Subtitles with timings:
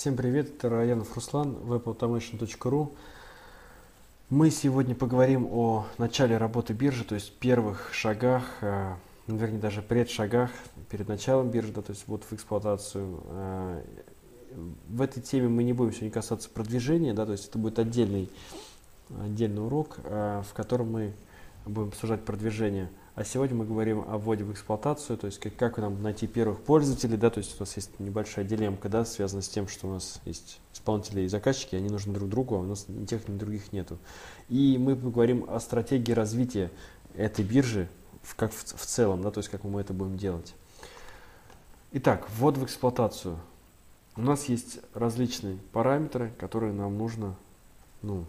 [0.00, 2.90] Всем привет, это Раянов Руслан, webautomation.ru.
[4.30, 8.94] Мы сегодня поговорим о начале работы биржи, то есть первых шагах, э,
[9.26, 10.50] ну, вернее даже предшагах
[10.88, 13.20] перед началом биржи, да, то есть вот в эксплуатацию.
[13.26, 13.82] Э,
[14.88, 18.30] в этой теме мы не будем сегодня касаться продвижения, да, то есть это будет отдельный,
[19.22, 21.12] отдельный урок, э, в котором мы
[21.66, 25.78] будем обсуждать продвижение– а сегодня мы говорим о вводе в эксплуатацию, то есть как, как
[25.78, 29.48] нам найти первых пользователей, да, то есть у нас есть небольшая дилемма, да, связанная с
[29.48, 32.86] тем, что у нас есть исполнители и заказчики, они нужны друг другу, а у нас
[32.88, 33.98] ни тех, ни других нету.
[34.48, 36.70] И мы поговорим о стратегии развития
[37.14, 37.88] этой биржи
[38.22, 40.54] в, как в, в целом, да, то есть как мы это будем делать.
[41.92, 43.36] Итак, ввод в эксплуатацию.
[44.16, 47.34] У нас есть различные параметры, которые нам нужно
[48.02, 48.24] ну,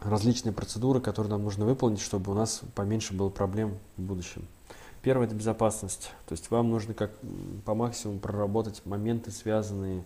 [0.00, 4.46] различные процедуры, которые нам нужно выполнить, чтобы у нас поменьше было проблем в будущем.
[5.02, 6.10] Первое– это безопасность.
[6.26, 7.12] То есть вам нужно как
[7.64, 10.04] по максимуму проработать моменты, связанные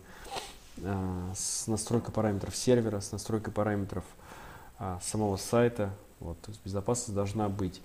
[0.79, 4.05] э, с настройкой параметров сервера, с настройкой параметров
[4.79, 5.91] э, самого сайта.
[6.21, 7.81] Вот, то есть безопасность должна быть.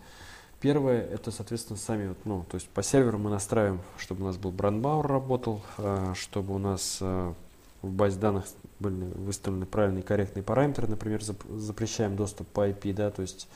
[0.59, 4.37] Первое– это, соответственно, сами, вот, ну, то есть по серверу мы настраиваем, чтобы у нас
[4.37, 7.33] был брандбауэр работал, э, чтобы у нас э,
[7.81, 8.45] в базе данных
[8.79, 13.47] были выставлены правильные корректные параметры, например, запрещаем доступ по IP, да, то есть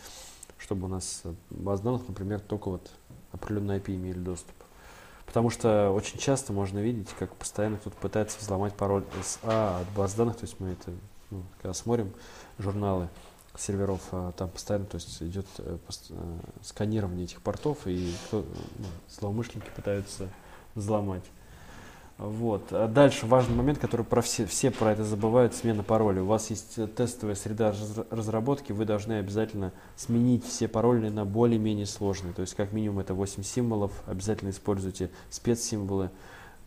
[0.57, 2.91] чтобы у нас баз данных, например, только вот
[3.31, 4.55] определенные IP имели доступ.
[5.25, 10.13] Потому что очень часто можно видеть, как постоянно кто-то пытается взломать пароль SA от баз
[10.13, 10.91] данных, то есть мы это,
[11.29, 12.13] ну, когда смотрим
[12.59, 13.09] журналы
[13.57, 15.77] серверов, а там постоянно то есть идет э,
[16.09, 18.45] э, сканирование этих портов, и кто,
[18.77, 20.29] ну, злоумышленники пытаются
[20.75, 21.23] взломать.
[22.21, 22.71] Вот.
[22.71, 26.21] А дальше важный момент, который про все, все про это забывают, смена пароля.
[26.21, 27.73] У вас есть э, тестовая среда
[28.11, 32.35] разработки, вы должны обязательно сменить все пароли на более-менее сложные.
[32.35, 36.11] То есть как минимум это 8 символов, обязательно используйте спецсимволы,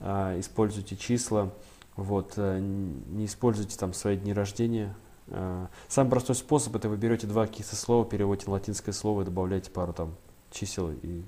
[0.00, 1.52] э, используйте числа,
[1.94, 4.96] вот, э, не используйте там свои дни рождения.
[5.28, 9.24] Э, самый простой способ это вы берете два каких-то слова, переводите на латинское слово и
[9.24, 10.16] добавляете пару там
[10.50, 11.22] чисел и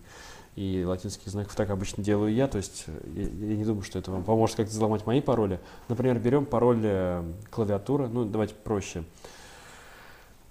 [0.56, 1.54] и латинских знаков.
[1.54, 4.56] Так обычно делаю я, то есть э, я, я не думаю, что это вам поможет
[4.56, 5.60] как-то взломать мои пароли.
[5.88, 9.04] Например, берем пароль э, клавиатуры, ну давайте проще.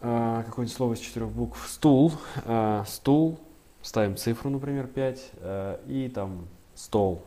[0.01, 1.67] А, какое-нибудь слово из четырех букв.
[1.67, 2.13] Стул,
[2.45, 3.39] а, стул,
[3.81, 7.23] ставим цифру, например, 5, а, и там стол,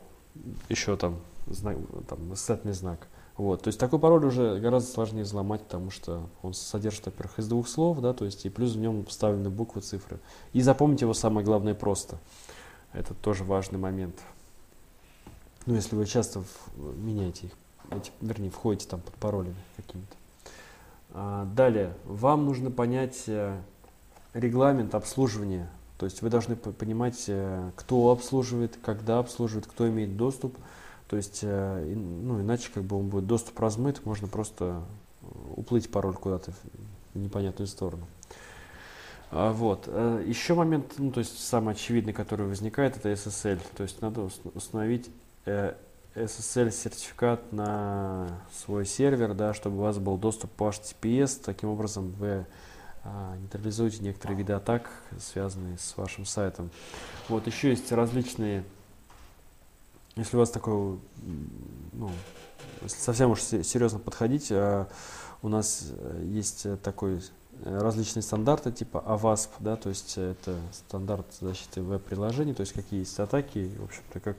[0.69, 1.17] еще там,
[1.49, 1.77] знак,
[2.09, 3.09] там восклицательный знак.
[3.37, 7.49] Вот, то есть такой пароль уже гораздо сложнее взломать, потому что он содержит, во-первых, из
[7.49, 10.19] двух слов, да, то есть и плюс в нем вставлены буквы, цифры.
[10.53, 12.19] И запомнить его самое главное просто.
[12.93, 14.17] Это тоже важный момент.
[15.67, 16.43] Ну, если вы часто
[16.77, 17.53] меняете их,
[17.91, 20.17] эти, вернее, входите там под паролями какими-то.
[21.11, 23.59] А, далее, вам нужно понять э,
[24.35, 25.69] регламент обслуживания.
[25.99, 30.57] То есть вы должны понимать, э, кто обслуживает, когда обслуживает, кто имеет доступ.
[31.09, 34.83] То есть, э, ну, иначе как бы он будет доступ размыт, можно просто
[35.57, 36.53] уплыть пароль куда-то
[37.15, 38.07] в непонятную сторону.
[39.31, 39.85] А, вот.
[39.87, 43.61] Э, Еще момент, ну, то есть самый очевидный, который возникает, это SSL.
[43.77, 45.11] То есть надо установить
[45.45, 45.75] э,
[46.15, 51.41] SSL-сертификат на свой сервер, да, чтобы у вас был доступ по HTTPS.
[51.45, 52.47] Таким образом, вы
[53.05, 56.71] а, нейтрализуете некоторые виды атак, связанные с вашим сайтом.
[57.29, 58.65] Вот еще есть различные,
[60.17, 60.99] если у вас такой,
[61.93, 62.11] ну,
[62.83, 64.89] если совсем уж серьезно подходить, а,
[65.43, 67.23] у нас э, есть такой
[67.65, 73.19] различные стандарты типа AWASP, да, то есть это стандарт защиты веб-приложений, то есть какие есть
[73.19, 74.37] атаки, в общем-то, как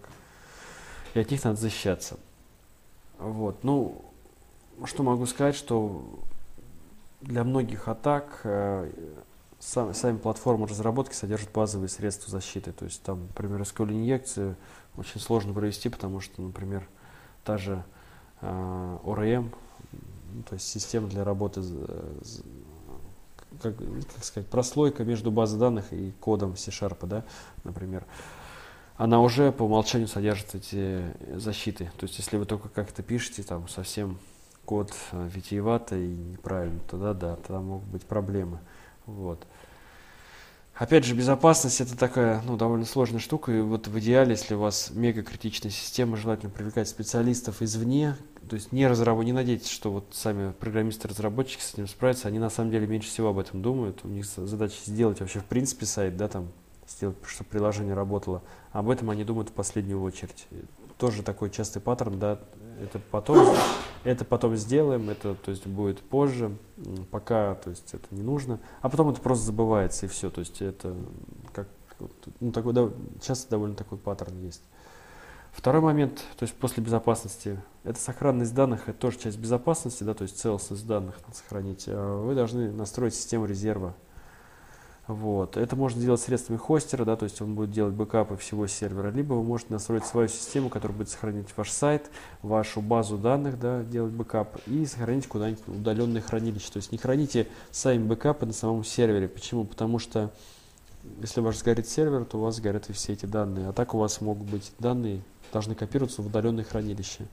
[1.14, 2.18] и от них надо защищаться.
[3.18, 4.02] Вот, ну,
[4.86, 6.04] что могу сказать, что
[7.22, 8.92] для многих атак э,
[9.60, 14.56] сам, сами платформы разработки содержат базовые средства защиты, то есть там, например, SQL инъекцию
[14.96, 16.88] очень сложно провести, потому что, например,
[17.44, 17.84] та же
[18.42, 19.54] э, ORM,
[20.34, 21.62] ну, то есть система для работы
[23.62, 27.24] как, как сказать, прослойка между базой данных и кодом C-Sharp, да,
[27.64, 28.06] например,
[28.98, 31.02] она уже по умолчанию содержит эти
[31.36, 31.90] защиты.
[31.98, 34.18] То есть, если вы только как-то пишете, там, совсем
[34.66, 38.60] код э, витиевато и неправильно, тогда да, тогда могут быть проблемы.
[39.06, 39.48] Вот.
[40.80, 44.60] Опять же, безопасность это такая, ну, довольно сложная штука, и вот в идеале, если у
[44.60, 48.16] вас мега критичная система, желательно привлекать специалистов извне,
[48.50, 49.26] то есть не разработ...
[49.26, 53.28] не надейтесь, что вот сами программисты-разработчики с этим справятся, они на самом деле меньше всего
[53.28, 54.06] об этом думают.
[54.06, 56.48] У них задача сделать вообще в принципе сайт, да, там,
[56.88, 58.42] сделать, чтобы приложение работало.
[58.72, 60.48] Об этом они думают в последнюю очередь.
[60.98, 62.40] Тоже такой частый паттерн, да,
[62.82, 63.56] это потом,
[64.04, 66.58] это потом сделаем, это то есть будет позже,
[67.12, 70.62] пока то есть это не нужно, а потом это просто забывается и все, то есть
[70.62, 70.96] это
[71.54, 71.68] как
[72.40, 72.90] ну, такой, да,
[73.22, 74.62] часто довольно такой паттерн есть.
[75.52, 80.22] Второй момент, то есть после безопасности, это сохранность данных, это тоже часть безопасности, да, то
[80.22, 81.86] есть целостность данных сохранить.
[81.88, 83.96] А вы должны настроить систему резерва.
[85.10, 85.58] Вот.
[85.58, 89.34] Это можно делать средствами хостера, да, то есть он будет делать бэкапы всего сервера, либо
[89.34, 92.12] вы можете настроить свою систему, которая будет сохранить ваш сайт,
[92.44, 96.72] вашу базу данных, да, делать бэкап и сохранить куда-нибудь удаленное хранилище.
[96.72, 99.28] То есть не храните сами бэкапы на самом сервере.
[99.28, 99.66] Почему?
[99.66, 100.30] Потому что
[101.22, 103.70] если у вас сгорит сервер, то у вас сгорят и все эти данные.
[103.70, 107.26] А так у вас могут быть данные должны копироваться в удаленное хранилище.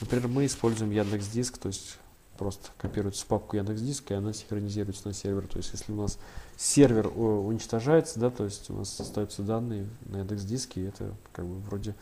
[0.00, 1.98] Например, мы используем Яндекс Диск, то есть
[2.38, 5.46] просто копируется в папку Яндекс Диск, и она синхронизируется на сервер.
[5.46, 6.18] То есть если у нас
[6.56, 11.58] сервер уничтожается, да, то есть у нас остаются данные на Яндекс Диске, это как бы
[11.60, 11.94] вроде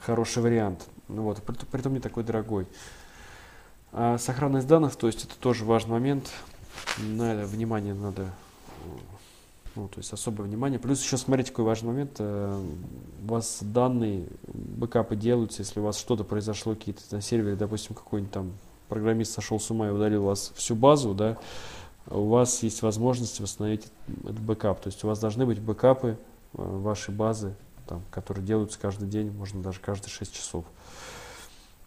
[0.00, 0.86] хороший вариант.
[1.08, 2.66] Ну вот, при этом не такой дорогой.
[3.92, 6.30] А сохранность данных, то есть это тоже важный момент.
[6.98, 8.32] На это внимание надо
[9.76, 10.78] ну, то есть особое внимание.
[10.78, 12.12] Плюс еще смотрите, какой важный момент.
[12.18, 12.58] Э,
[13.22, 18.32] у вас данные, бэкапы делаются, если у вас что-то произошло, какие-то на сервере, допустим, какой-нибудь
[18.32, 18.52] там
[18.88, 21.38] программист сошел с ума и удалил у вас всю базу, да,
[22.08, 23.86] у вас есть возможность восстановить
[24.22, 24.80] этот бэкап.
[24.80, 26.16] То есть у вас должны быть бэкапы э,
[26.54, 27.54] вашей базы,
[27.86, 30.64] там, которые делаются каждый день, можно даже каждые 6 часов.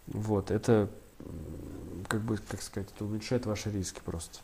[0.06, 0.88] Вот, это,
[2.08, 4.40] как бы, как сказать, это уменьшает ваши риски просто.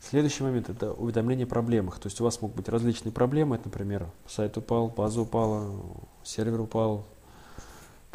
[0.00, 1.98] Следующий момент– это уведомление о проблемах.
[1.98, 3.56] То есть у вас могут быть различные проблемы.
[3.56, 5.68] Это, например, сайт упал, база упала,
[6.22, 7.04] сервер упал,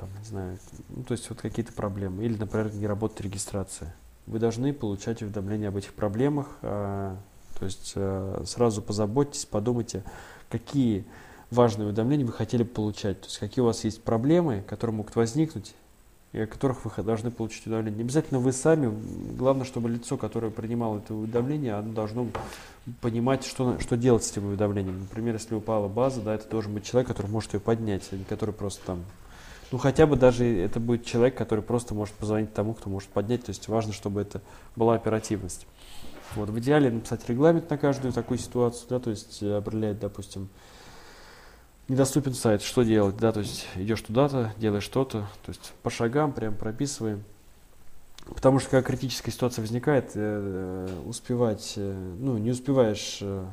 [0.02, 0.58] там, не знаю,
[0.90, 2.26] ну, то есть вот какие-то проблемы.
[2.26, 3.94] Или, например, не работает регистрация.
[4.26, 6.48] Вы должны получать уведомления об этих проблемах.
[6.64, 7.16] А,
[7.60, 10.04] то есть а, сразу позаботьтесь, подумайте,
[10.50, 11.06] какие
[11.52, 13.22] важные уведомления вы хотели получать.
[13.22, 15.76] То есть какие у вас есть проблемы, которые могут возникнуть,
[16.34, 17.98] и о которых вы должны получить уведомление.
[17.98, 18.92] Не обязательно вы сами,
[19.38, 22.28] главное, чтобы лицо, которое принимало это уведомление, оно должно
[23.02, 25.02] понимать, что, что делать с этим уведомлением.
[25.02, 28.24] Например, если упала база, да, это должен быть человек, который может ее поднять, а не
[28.24, 29.04] который просто там
[29.72, 33.46] ну, хотя бы даже это будет человек, который просто может позвонить тому, кто может поднять.
[33.46, 34.42] То есть важно, чтобы это
[34.76, 35.66] была оперативность.
[36.36, 40.50] Вот, в идеале написать регламент на каждую такую ситуацию, да, то есть определять, допустим,
[41.88, 46.32] недоступен сайт, что делать, да, то есть идешь туда-то, делаешь что-то, то есть по шагам
[46.32, 47.24] прям прописываем.
[48.26, 53.46] Потому что когда критическая ситуация возникает, э, успевать, э, ну, не успеваешь, э,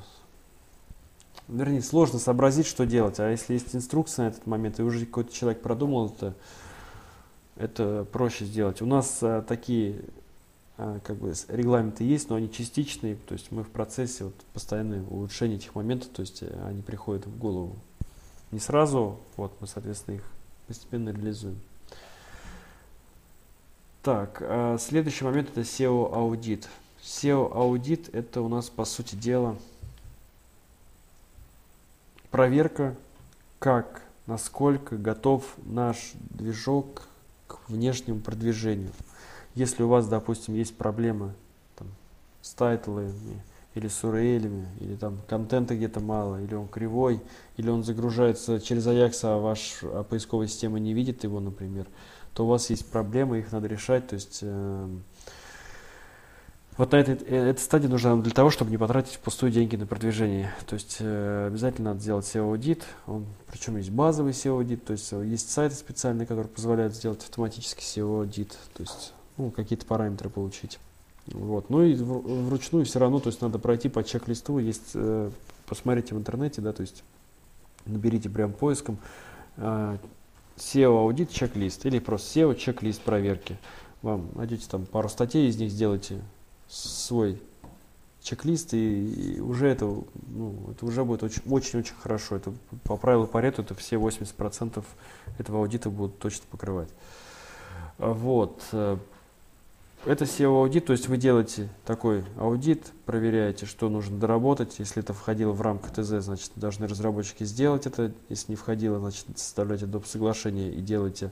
[1.49, 3.19] вернее, сложно сообразить, что делать.
[3.21, 6.35] А если есть инструкция на этот момент, и уже какой-то человек продумал это,
[7.57, 8.83] это проще сделать.
[8.83, 10.01] У нас а, такие
[10.77, 15.05] а, как бы регламенты есть, но они частичные, то есть мы в процессе вот, постоянно
[15.09, 17.77] улучшения этих моментов, то есть они приходят в голову
[18.51, 20.23] не сразу, вот мы, соответственно, их
[20.67, 21.59] постепенно реализуем.
[24.03, 26.69] Так, а следующий момент это SEO аудит.
[27.03, 29.57] SEO аудит это у нас по сути дела
[32.31, 32.95] проверка,
[33.59, 37.03] как, насколько готов наш движок
[37.47, 38.93] к внешнему продвижению.
[39.55, 41.35] Если у вас, допустим, есть проблемы
[41.77, 41.89] там,
[42.43, 43.43] с тайтлами,
[43.75, 47.21] или с URL, или там контента где-то мало, или он кривой,
[47.57, 51.87] или он загружается через Ajax, а ваша поисковая система не видит его, например,
[52.35, 54.09] то у вас есть проблемы, их надо решать.
[54.09, 54.89] То есть э,
[56.79, 59.85] вот на этой, э, этой стадии нужно для того, чтобы не потратить пустую деньги на
[59.85, 60.55] продвижение.
[60.67, 62.85] То есть э, обязательно надо сделать SEO-аудит,
[63.49, 68.83] причем есть базовый SEO-аудит, то есть есть сайты специальные, которые позволяют сделать автоматический SEO-аудит, то
[68.83, 70.79] есть ну, какие-то параметры получить.
[71.27, 71.69] Вот.
[71.69, 75.31] Ну и вручную все равно, то есть надо пройти по чек-листу, есть, э,
[75.67, 77.03] посмотрите в интернете, да, то есть
[77.87, 78.99] наберите прям поиском
[79.57, 79.99] э,
[80.57, 83.59] SEO аудит чек-лист или просто SEO чек-лист проверки.
[84.03, 86.21] Вам найдете там пару статей, из них сделайте
[86.69, 87.41] свой
[88.23, 92.37] чек-лист, и, и уже это, ну, это уже будет очень-очень хорошо.
[92.37, 92.53] Это
[92.85, 94.85] по правилу Парету это все 80%
[95.39, 96.91] этого аудита будут точно покрывать.
[97.97, 98.63] Вот.
[98.73, 98.99] Э,
[100.05, 104.79] это SEO-аудит, то есть вы делаете такой аудит, проверяете, что нужно доработать.
[104.79, 108.13] Если это входило в рамках ТЗ, значит, должны разработчики сделать это.
[108.29, 110.07] Если не входило, значит, составляйте доп.
[110.07, 111.31] соглашение и делаете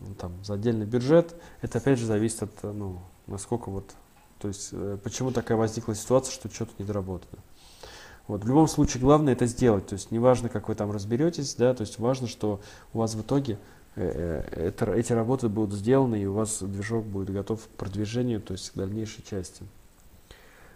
[0.00, 1.34] ну, там, за отдельный бюджет.
[1.60, 3.94] Это опять же зависит от, ну, насколько вот,
[4.38, 7.42] то есть, э, почему такая возникла ситуация, что что-то недоработано.
[8.28, 8.44] Вот.
[8.44, 9.86] В любом случае, главное это сделать.
[9.86, 12.60] То есть, неважно, как вы там разберетесь, да, то есть, важно, что
[12.92, 13.58] у вас в итоге
[13.96, 18.40] Э, э, это, эти работы будут сделаны, и у вас движок будет готов к продвижению,
[18.42, 19.64] то есть к дальнейшей части.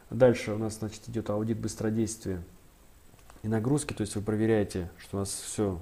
[0.09, 2.43] Дальше у нас значит, идет аудит быстродействия
[3.43, 5.81] и нагрузки, то есть вы проверяете, что у нас все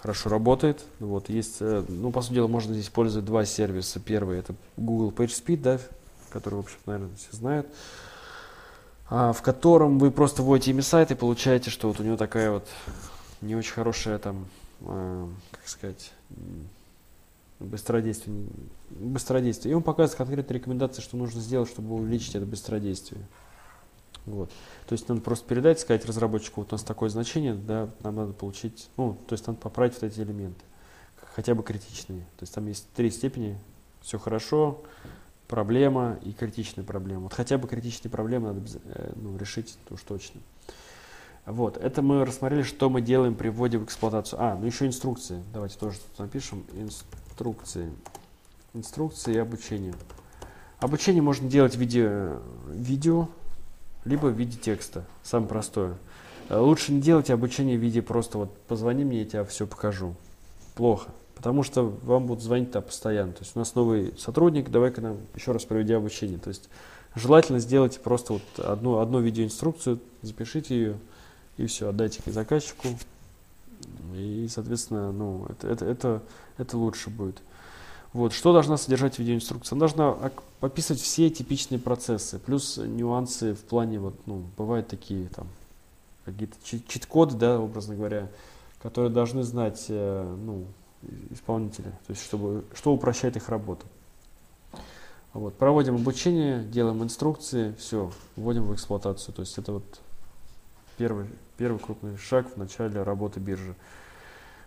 [0.00, 0.84] хорошо работает.
[0.98, 4.00] Вот, есть, ну, по сути дела, можно здесь использовать два сервиса.
[4.00, 5.80] Первый это Google PageSpeed, да,
[6.32, 7.66] который, в общем, наверное, все знают,
[9.10, 12.50] а, в котором вы просто вводите имя сайта и получаете, что вот у него такая
[12.50, 12.66] вот
[13.40, 14.46] не очень хорошая там
[14.80, 16.12] э, как сказать,
[17.60, 18.46] быстродействие,
[18.90, 19.72] быстродействие.
[19.72, 23.20] И он показывает конкретные рекомендации, что нужно сделать, чтобы увеличить это быстродействие.
[24.26, 24.50] Вот.
[24.86, 28.32] То есть надо просто передать, сказать разработчику, вот у нас такое значение, да, нам надо
[28.32, 30.64] получить, ну, то есть надо поправить вот эти элементы,
[31.34, 32.20] хотя бы критичные.
[32.38, 33.58] То есть там есть три степени,
[34.00, 34.80] все хорошо,
[35.52, 37.24] проблема и критичная проблема.
[37.24, 40.40] Вот хотя бы критичные проблемы надо э, ну, решить уж точно.
[41.44, 44.40] Вот, это мы рассмотрели, что мы делаем при вводе в эксплуатацию.
[44.40, 45.42] А, ну еще инструкции.
[45.52, 46.64] Давайте тоже тут напишем.
[46.72, 47.92] Инструкции.
[48.72, 49.92] Инструкции и обучение.
[50.78, 52.30] Обучение можно делать в виде
[52.70, 53.28] видео,
[54.06, 55.04] либо в виде текста.
[55.22, 55.98] Самое простое.
[56.48, 60.14] Э, лучше не делать обучение в виде просто вот позвони мне, я тебе все покажу.
[60.74, 61.10] Плохо.
[61.34, 63.32] Потому что вам будут звонить-то постоянно.
[63.32, 66.38] То есть у нас новый сотрудник, давай-ка нам еще раз проведи обучение.
[66.38, 66.68] То есть
[67.14, 70.98] желательно сделать просто вот одну, одну видеоинструкцию, запишите ее
[71.56, 72.88] и все, отдайте заказчику.
[74.14, 76.22] И, соответственно, ну, это, это, это,
[76.58, 77.42] это лучше будет.
[78.12, 78.32] Вот.
[78.32, 79.76] Что должна содержать видеоинструкция?
[79.76, 85.48] Она должна описывать все типичные процессы, плюс нюансы в плане, вот, ну, бывают такие там
[86.24, 88.28] какие-то чит-коды, да, образно говоря,
[88.82, 90.66] которые должны знать э, ну,
[91.30, 93.86] исполнители, то есть чтобы, что упрощает их работу.
[95.32, 95.54] Вот.
[95.54, 99.34] Проводим обучение, делаем инструкции, все, вводим в эксплуатацию.
[99.34, 100.00] То есть это вот
[100.98, 103.74] первый, первый крупный шаг в начале работы биржи.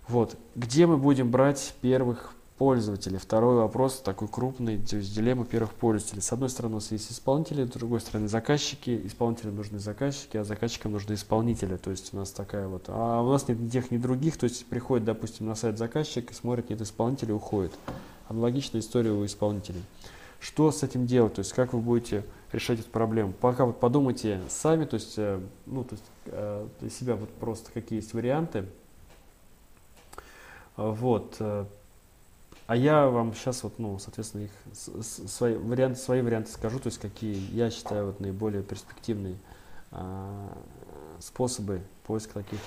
[0.07, 0.35] Вот.
[0.55, 3.17] Где мы будем брать первых пользователей.
[3.17, 6.21] Второй вопрос такой крупный, то есть дилемма первых пользователей.
[6.21, 9.01] С одной стороны у нас есть исполнители, с другой стороны заказчики.
[9.05, 11.75] Исполнителям нужны заказчики, а заказчикам нужны исполнители.
[11.75, 12.85] То есть у нас такая вот.
[12.87, 14.37] А у нас нет ни тех, ни других.
[14.37, 17.73] То есть приходит, допустим, на сайт заказчик и смотрит, нет исполнителя, уходит.
[18.29, 19.83] Аналогичная история у исполнителей.
[20.39, 21.33] Что с этим делать?
[21.33, 23.33] То есть как вы будете решать эту проблему?
[23.33, 27.71] Пока вот подумайте сами, то есть, э, ну, то есть э, для себя вот просто
[27.73, 28.65] какие есть варианты.
[30.77, 31.37] Вот.
[32.67, 34.51] А я вам сейчас вот, ну, соответственно, их
[35.27, 39.37] свои варианты, свои варианты скажу, то есть какие я считаю вот наиболее перспективные
[39.91, 40.51] а,
[41.19, 42.59] способы поиска таких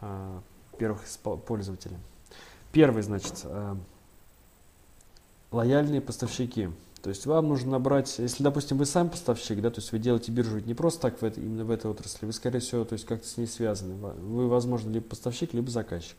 [0.00, 0.40] а,
[0.78, 1.02] первых
[1.46, 1.98] пользователей.
[2.72, 3.76] Первый, значит, а,
[5.52, 6.70] лояльные поставщики.
[7.02, 10.32] То есть вам нужно набрать, если, допустим, вы сам поставщик, да, то есть вы делаете
[10.32, 13.04] биржу не просто так в это, именно в этой отрасли, вы, скорее всего, то есть
[13.04, 13.94] как-то с ней связаны.
[13.94, 16.16] Вы, возможно, либо поставщик, либо заказчик.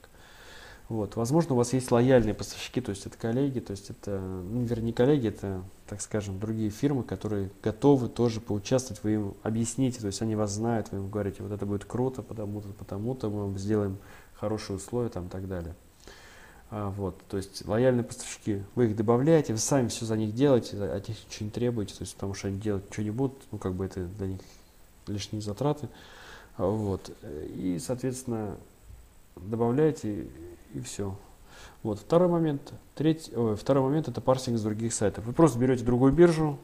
[0.88, 1.16] Вот.
[1.16, 4.94] Возможно, у вас есть лояльные поставщики, то есть это коллеги, то есть это, ну, вернее,
[4.94, 10.22] коллеги, это, так скажем, другие фирмы, которые готовы тоже поучаствовать, вы им объясните, то есть
[10.22, 13.98] они вас знают, вы им говорите, вот это будет круто, потому-то, потому-то, мы вам сделаем
[14.36, 15.74] хорошие условия там и так далее.
[16.70, 20.78] А, вот, то есть лояльные поставщики, вы их добавляете, вы сами все за них делаете,
[20.84, 23.58] от них ничего не требуете, то есть потому что они делать ничего не будут, ну
[23.58, 24.42] как бы это для них
[25.08, 25.90] лишние затраты.
[26.58, 28.56] А, вот, и, соответственно,
[29.36, 30.28] добавляете
[30.76, 31.16] и все.
[31.84, 32.74] Вот второй момент.
[32.96, 35.26] Третий, ой, второй момент это парсинг с других сайтов.
[35.26, 36.58] Вы просто берете другую биржу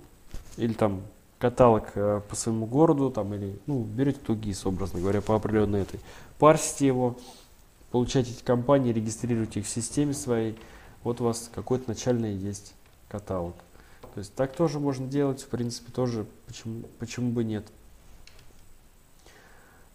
[0.58, 1.01] или там
[1.39, 6.00] каталог э, по своему городу, там, или ну, берете тугис, образно говоря, по определенной этой,
[6.38, 7.18] парсите его,
[7.91, 10.58] получаете эти компании, регистрируете их в системе своей,
[11.03, 12.74] вот у вас какой-то начальный есть
[13.10, 13.56] каталог.
[14.13, 17.65] То есть так тоже можно делать, в принципе, тоже, почему, почему бы нет.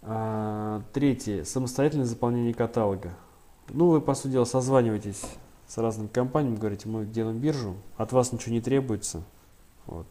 [0.03, 1.45] А, третье.
[1.45, 3.13] Самостоятельное заполнение каталога.
[3.69, 5.23] Ну, вы, по сути дела, созваниваетесь
[5.67, 9.23] с разными компаниями, говорите, мы делаем биржу, от вас ничего не требуется.
[9.87, 10.07] Вот.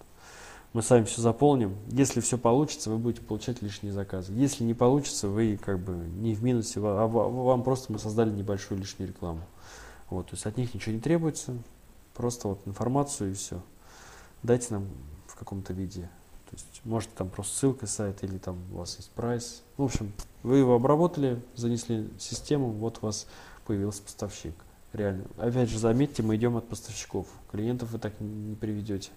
[0.74, 1.78] Мы сами все заполним.
[1.88, 4.34] Если все получится, вы будете получать лишние заказы.
[4.34, 8.80] Если не получится, вы как бы не в минусе, а вам просто мы создали небольшую
[8.80, 9.42] лишнюю рекламу.
[10.10, 11.58] Вот, то есть от них ничего не требуется,
[12.14, 13.62] просто вот информацию и все.
[14.44, 14.88] Дайте нам
[15.28, 16.10] в каком-то виде.
[16.56, 19.62] Есть может там просто ссылка сайта или там у вас есть прайс.
[19.76, 23.28] В общем, вы его обработали, занесли в систему, вот у вас
[23.66, 24.54] появился поставщик.
[24.94, 25.26] Реально.
[25.38, 27.28] Опять же, заметьте, мы идем от поставщиков.
[27.52, 29.12] Клиентов вы так не приведете.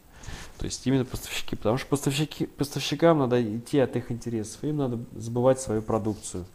[0.58, 1.54] То есть именно поставщики.
[1.54, 4.64] Потому что поставщики, поставщикам надо идти от их интересов.
[4.64, 6.46] Им надо забывать свою продукцию.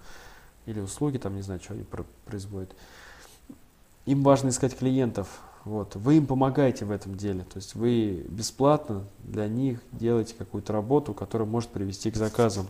[0.66, 1.86] Или услуги, там, не знаю, что они
[2.26, 2.76] производят.
[4.06, 5.40] Им важно искать клиентов.
[5.66, 5.96] Вот.
[5.96, 7.44] Вы им помогаете в этом деле.
[7.44, 12.68] То есть вы бесплатно для них делаете какую-то работу, которая может привести к заказам.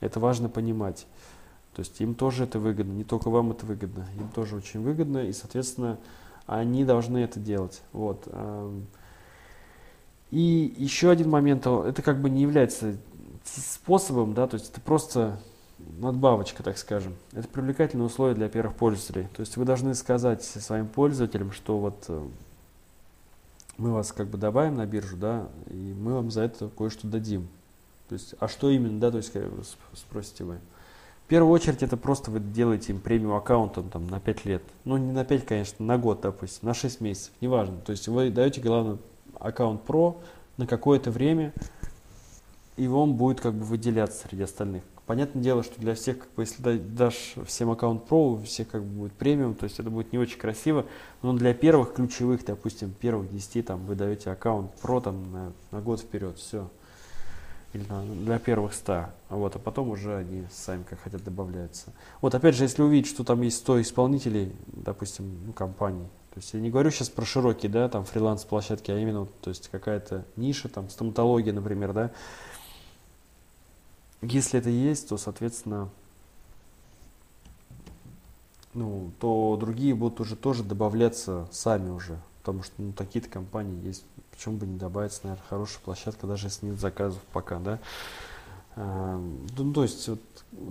[0.00, 1.06] Это важно понимать.
[1.74, 5.26] То есть им тоже это выгодно, не только вам это выгодно, им тоже очень выгодно,
[5.26, 5.98] и, соответственно,
[6.46, 7.82] они должны это делать.
[7.92, 8.28] Вот.
[10.30, 12.96] И еще один момент, это как бы не является
[13.44, 15.40] способом, да, то есть это просто
[15.98, 17.14] надбавочка, так скажем.
[17.32, 19.28] Это привлекательные условия для первых пользователей.
[19.34, 22.26] То есть вы должны сказать своим пользователям, что вот э,
[23.76, 27.48] мы вас как бы добавим на биржу, да, и мы вам за это кое-что дадим.
[28.08, 29.32] То есть, а что именно, да, то есть
[29.94, 30.58] спросите вы.
[31.24, 34.62] В первую очередь это просто вы делаете им премиум аккаунтом там, на 5 лет.
[34.84, 37.78] Ну не на 5, конечно, на год, допустим, на 6 месяцев, неважно.
[37.78, 38.98] То есть вы даете, главное,
[39.40, 40.16] аккаунт Pro
[40.58, 41.54] на какое-то время,
[42.76, 44.82] и он будет как бы выделяться среди остальных.
[45.06, 48.82] Понятное дело, что для всех, как бы, если дашь всем аккаунт Pro, у всех как
[48.82, 50.86] бы будет премиум, то есть это будет не очень красиво,
[51.20, 55.80] но для первых ключевых, допустим, первых 10 там вы даете аккаунт Pro там на, на
[55.82, 56.70] год вперед, все
[57.74, 61.92] или на, для первых 100, вот, а потом уже они сами как хотят добавляются.
[62.20, 66.54] Вот опять же, если увидеть, что там есть 100 исполнителей, допустим, ну, компаний, то есть
[66.54, 70.68] я не говорю сейчас про широкие, да, там фриланс-площадки, а именно, то есть какая-то ниша,
[70.68, 72.10] там стоматология, например, да.
[74.32, 75.88] Если это есть, то, соответственно,
[78.72, 84.04] ну, то другие будут уже тоже добавляться сами уже, потому что ну, такие-то компании есть
[84.30, 87.78] почему бы не добавить, наверное, хорошая площадка, даже если нет заказов пока, да.
[88.76, 90.20] Эм, ну, то есть вот,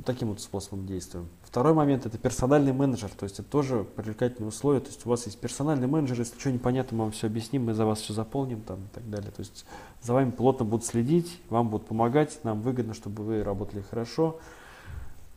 [0.06, 1.30] таким вот способом действуем.
[1.44, 5.26] Второй момент это персональный менеджер, то есть это тоже привлекательные условия, то есть у вас
[5.26, 8.62] есть персональный менеджер, если что непонятно, мы вам все объясним, мы за вас все заполним
[8.62, 9.32] там и так далее.
[9.32, 9.66] То есть
[10.02, 14.40] за вами плотно будут следить, вам будут помогать, нам выгодно, чтобы вы работали хорошо.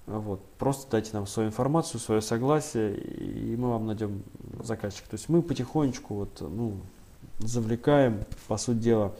[0.06, 0.40] Вот.
[0.58, 4.22] Просто дайте нам свою информацию, свое согласие, и мы вам найдем
[4.62, 5.08] заказчика.
[5.10, 6.76] То есть мы потихонечку вот, ну,
[7.38, 9.14] завлекаем, по сути дела,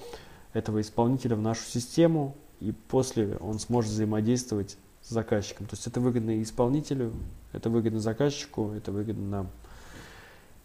[0.52, 5.66] этого исполнителя в нашу систему, и после он сможет взаимодействовать с заказчиком.
[5.66, 7.12] То есть это выгодно и исполнителю,
[7.52, 9.50] это выгодно заказчику, это выгодно нам.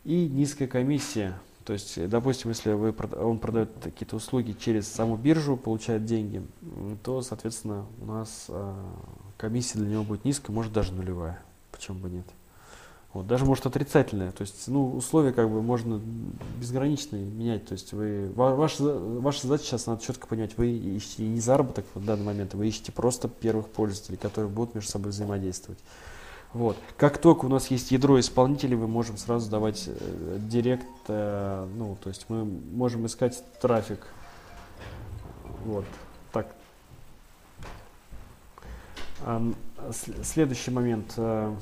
[0.04, 1.38] И низкая комиссия.
[1.66, 6.42] То есть, допустим, если вы, он продает какие-то услуги через саму биржу, получает деньги,
[7.04, 8.76] то, соответственно, у нас а,
[9.38, 11.44] комиссия для него будет низкая, может даже нулевая.
[11.72, 12.26] Почему бы нет?
[13.14, 14.32] Вот, даже может отрицательное.
[14.32, 16.00] То есть, ну, условия как бы можно
[16.60, 17.66] безграничные менять.
[17.66, 22.06] То есть вы, ваша, ваша задача сейчас надо четко понять, вы ищете не заработок в
[22.06, 25.80] данный момент, вы ищете просто первых пользователей, которые будут между собой взаимодействовать.
[26.54, 26.78] Вот.
[26.98, 31.98] Как только у нас есть ядро исполнителей, мы можем сразу давать э, директ, э, ну,
[32.02, 34.08] то есть мы можем искать трафик.
[35.66, 35.86] Вот.
[36.32, 36.48] Так.
[39.24, 39.52] А,
[40.24, 41.14] следующий момент.
[41.18, 41.54] Э,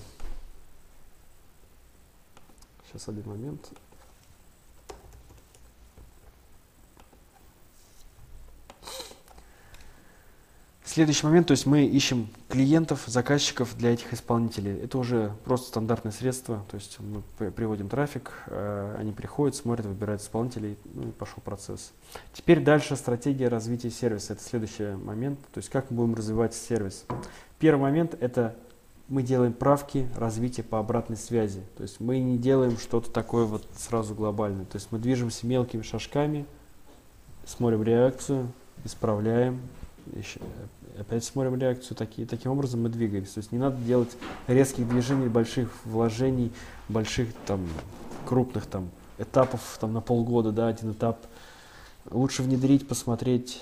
[2.91, 3.69] Сейчас один момент.
[10.83, 14.75] Следующий момент, то есть мы ищем клиентов, заказчиков для этих исполнителей.
[14.79, 17.21] Это уже просто стандартное средство, то есть мы
[17.51, 21.91] приводим трафик, э, они приходят, смотрят, выбирают исполнителей, ну и пошел процесс.
[22.33, 24.33] Теперь дальше стратегия развития сервиса.
[24.33, 27.05] Это следующий момент, то есть как мы будем развивать сервис.
[27.59, 28.55] Первый момент– это
[29.09, 31.63] мы делаем правки развития по обратной связи.
[31.75, 34.65] То есть мы не делаем что-то такое вот сразу глобальное.
[34.65, 36.45] То есть мы движемся мелкими шажками,
[37.45, 38.51] смотрим реакцию,
[38.85, 39.61] исправляем,
[40.15, 40.39] еще,
[40.97, 41.97] опять смотрим реакцию.
[41.97, 43.35] Такие, таким образом мы двигаемся.
[43.35, 44.15] То есть не надо делать
[44.47, 46.51] резких движений, больших вложений,
[46.87, 47.67] больших там
[48.25, 51.25] крупных там этапов там на полгода, да, один этап.
[52.11, 53.59] Лучше внедрить, посмотреть,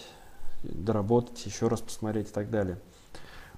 [0.63, 2.77] доработать, еще раз посмотреть и так далее.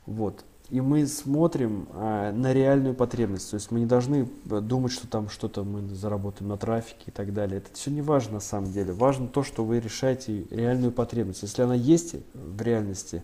[0.06, 3.50] Вот и мы смотрим а, на реальную потребность.
[3.50, 7.12] То есть мы не должны э, думать, что там что-то мы заработаем на трафике и
[7.12, 7.58] так далее.
[7.58, 8.94] Это все не важно на самом деле.
[8.94, 11.42] Важно то, что вы решаете реальную потребность.
[11.42, 13.24] Если она есть в реальности,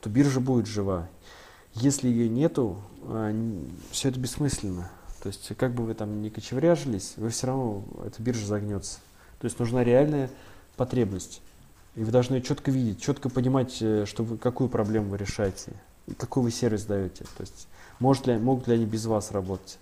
[0.00, 1.08] то биржа будет жива.
[1.74, 3.34] Если ее нету, а,
[3.90, 4.90] все это бессмысленно.
[5.22, 8.98] То есть как бы вы там ни кочевряжились, вы все равно, эта биржа загнется.
[9.40, 10.28] То есть нужна реальная
[10.76, 11.40] потребность.
[11.94, 15.72] И вы должны четко видеть, четко понимать, э, что вы, какую проблему вы решаете
[16.16, 17.24] какой вы сервис даете.
[17.36, 17.66] То есть
[18.02, 19.78] может ли, могут ли они без вас работать.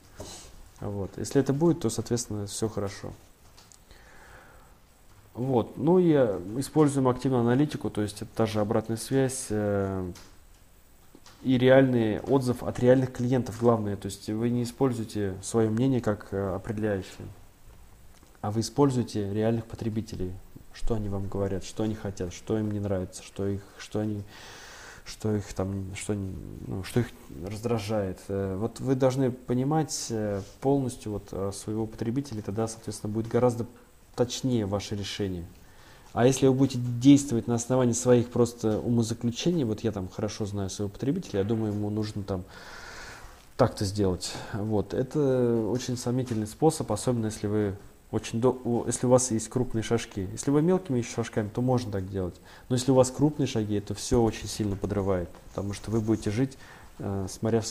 [0.81, 1.11] Вот.
[1.17, 3.13] Если это будет, то, соответственно, все хорошо.
[5.33, 5.79] Вот.
[5.79, 6.13] Ну и
[6.59, 10.13] используем активную аналитику, то есть это та же обратная связь э,
[11.43, 13.97] и реальный отзыв от реальных клиентов, главное.
[13.97, 17.27] То есть вы не используете свое мнение как э, определяющее,
[18.43, 20.33] а вы используете реальных потребителей,
[20.75, 24.25] что они вам говорят, что они хотят, что им не нравится, что, их, что они
[25.05, 27.07] что их там, что, ну, что их
[27.45, 28.19] раздражает.
[28.29, 33.67] Э, вот вы должны понимать э, полностью вот э, своего потребителя, тогда, соответственно, будет гораздо
[34.15, 35.47] точнее ваше решение.
[36.13, 40.69] А если вы будете действовать на основании своих просто умозаключений, вот я там хорошо знаю
[40.69, 42.45] своего потребителя, я думаю, ему нужно там
[43.57, 44.33] так-то сделать.
[44.53, 44.93] Вот.
[44.95, 47.75] Это очень сомнительный способ, особенно если вы
[48.11, 50.29] очень до, если у вас есть крупные шажки.
[50.33, 52.35] Если вы мелкими шажками, то можно так делать.
[52.69, 56.31] Но если у вас крупные шаги, это все очень сильно подрывает, потому что вы будете
[56.31, 56.59] жить,
[56.99, 57.63] э, смотря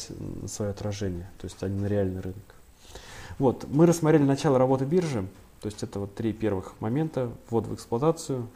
[0.41, 2.56] на свое отражение, то есть а не на реальный рынок.
[3.38, 5.28] Вот, мы рассмотрели начало работы биржи,
[5.62, 8.47] то есть это вот три первых момента, ввод в эксплуатацию,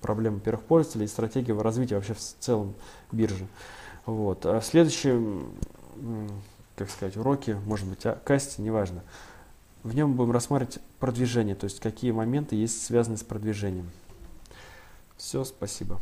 [0.00, 2.74] проблемы первых пользователей и стратегия развития вообще в целом
[3.12, 3.46] биржи.
[4.06, 4.44] Вот.
[4.44, 5.12] А следующий
[6.76, 9.02] как сказать, уроки, может быть, о касте, неважно.
[9.82, 13.90] В нем будем рассматривать продвижение, то есть какие моменты есть связаны с продвижением.
[15.16, 16.00] Все, спасибо.